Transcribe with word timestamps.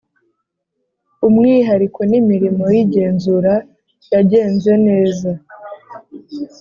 umwihariko 1.27 1.99
n 2.09 2.13
imirimo 2.21 2.63
y 2.73 2.77
igenzura 2.83 3.53
yagenze 4.13 4.71
neza 4.87 5.31